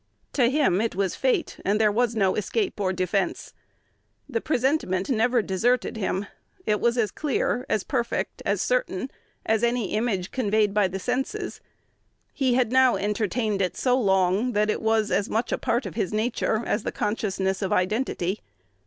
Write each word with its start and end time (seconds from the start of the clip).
To 0.33 0.49
him 0.49 0.81
it 0.81 0.95
was 0.95 1.15
fate, 1.15 1.59
and 1.63 1.79
there 1.79 1.91
was 1.91 2.15
no 2.15 2.33
escape 2.33 2.79
or 2.81 2.91
defence. 2.91 3.53
The 4.27 4.41
presentiment 4.41 5.11
never 5.11 5.43
deserted 5.43 5.95
him: 5.95 6.25
it 6.65 6.81
was 6.81 6.97
as 6.97 7.11
clear, 7.11 7.67
as 7.69 7.83
perfect, 7.83 8.41
as 8.43 8.63
certain, 8.63 9.11
as 9.45 9.63
any 9.63 9.93
image 9.93 10.31
conveyed 10.31 10.73
by 10.73 10.87
the 10.87 10.97
senses. 10.97 11.61
He 12.33 12.55
had 12.55 12.71
now 12.71 12.95
entertained 12.95 13.61
it 13.61 13.77
so 13.77 13.95
long, 13.95 14.53
that 14.53 14.71
it 14.71 14.81
was 14.81 15.11
as 15.11 15.29
much 15.29 15.51
a 15.51 15.57
part 15.59 15.85
of 15.85 15.93
his 15.93 16.11
nature 16.11 16.63
as 16.65 16.81
the 16.81 16.91
consciousness 16.91 17.61
of 17.61 17.71
identity. 17.71 18.39